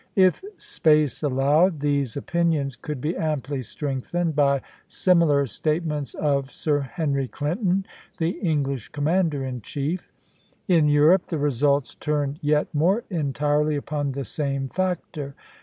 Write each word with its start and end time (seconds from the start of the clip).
If 0.15 0.43
space 0.57 1.21
allowed, 1.21 1.79
these 1.79 2.17
opinions 2.17 2.75
could 2.75 2.99
be 3.01 3.15
amply 3.15 3.61
strengthened 3.61 4.35
by 4.35 4.61
similar 4.87 5.45
statements 5.45 6.15
of 6.15 6.49
Sir 6.49 6.79
Henry 6.79 7.27
Clinton, 7.27 7.85
the 8.17 8.31
English 8.39 8.89
commander 8.89 9.45
in 9.45 9.61
chief. 9.61 10.11
In 10.67 10.87
Europe 10.89 11.27
the 11.27 11.37
results 11.37 11.93
turned 11.93 12.39
yet 12.41 12.73
more 12.73 13.03
entirely 13.11 13.75
upon 13.75 14.13
the 14.13 14.25
same 14.25 14.69
factor. 14.69 15.35